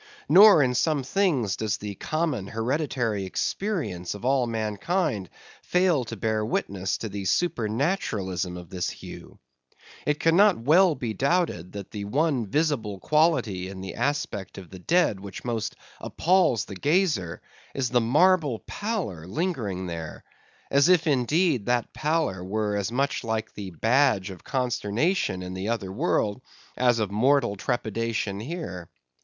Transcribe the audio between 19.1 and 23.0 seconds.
lingering there; as if indeed that pallor were as